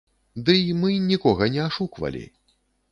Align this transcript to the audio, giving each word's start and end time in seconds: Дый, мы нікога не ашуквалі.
Дый, 0.47 0.61
мы 0.83 0.95
нікога 1.11 1.43
не 1.59 1.63
ашуквалі. 1.69 2.29